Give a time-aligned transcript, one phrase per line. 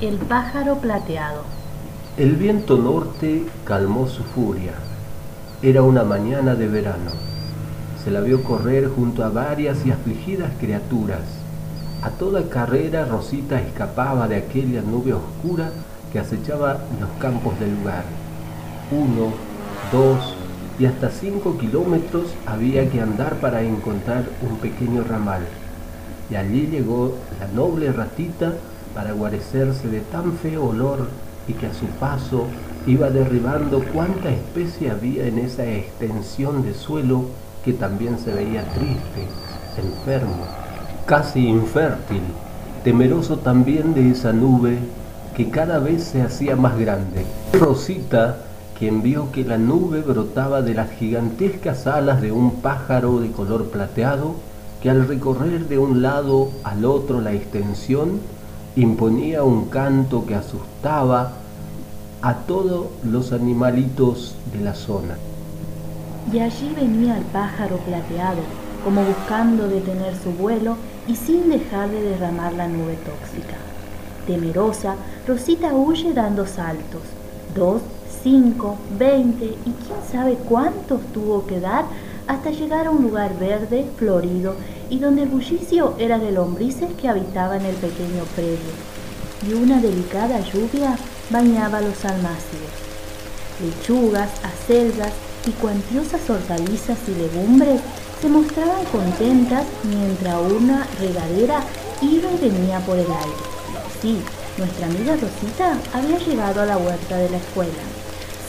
[0.00, 1.42] El pájaro plateado.
[2.16, 4.74] El viento norte calmó su furia.
[5.60, 7.10] Era una mañana de verano.
[8.04, 11.22] Se la vio correr junto a varias y afligidas criaturas.
[12.04, 15.72] A toda carrera Rosita escapaba de aquella nube oscura
[16.12, 18.04] que acechaba los campos del lugar.
[18.92, 19.32] Uno,
[19.90, 20.36] dos
[20.78, 25.42] y hasta cinco kilómetros había que andar para encontrar un pequeño ramal.
[26.30, 28.52] Y allí llegó la noble ratita
[28.94, 31.08] para guarecerse de tan feo olor
[31.46, 32.46] y que a su paso
[32.86, 37.24] iba derribando cuánta especie había en esa extensión de suelo
[37.64, 39.26] que también se veía triste,
[39.76, 40.46] enfermo,
[41.06, 42.22] casi infértil,
[42.84, 44.78] temeroso también de esa nube
[45.36, 47.24] que cada vez se hacía más grande.
[47.52, 48.38] Rosita,
[48.78, 53.70] quien vio que la nube brotaba de las gigantescas alas de un pájaro de color
[53.70, 54.34] plateado,
[54.82, 58.20] que al recorrer de un lado al otro la extensión,
[58.78, 61.32] imponía un canto que asustaba
[62.22, 65.16] a todos los animalitos de la zona.
[66.32, 68.40] Y allí venía el pájaro plateado,
[68.84, 70.76] como buscando detener su vuelo
[71.08, 73.56] y sin dejar de derramar la nube tóxica.
[74.26, 74.94] Temerosa,
[75.26, 77.02] Rosita huye dando saltos,
[77.56, 77.82] dos,
[78.22, 81.86] cinco, veinte y quién sabe cuántos tuvo que dar
[82.28, 84.54] hasta llegar a un lugar verde, florido
[84.90, 88.72] y donde el bullicio era de lombrices que habitaban el pequeño predio,
[89.48, 90.96] y una delicada lluvia
[91.30, 92.68] bañaba los almácigos.
[93.60, 95.12] Lechugas, acelgas
[95.46, 97.80] y cuantiosas hortalizas y legumbres
[98.20, 101.62] se mostraban contentas mientras una regadera
[102.02, 103.58] iba y venía por el aire.
[104.02, 104.18] Sí,
[104.58, 107.72] nuestra amiga Rosita había llegado a la huerta de la escuela.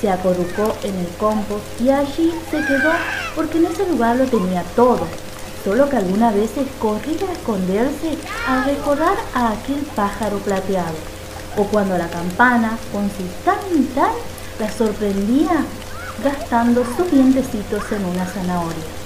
[0.02, 2.92] Se acurrucó en el compost y allí se quedó
[3.36, 5.08] porque en ese lugar lo tenía todo,
[5.64, 10.95] solo que algunas veces corría a esconderse a recordar a aquel pájaro plateado,
[11.58, 14.11] o cuando la campana, con su tan y tan,
[14.59, 15.66] la sorprendía
[16.23, 18.98] gastando sus dientecitos en una zanahoria.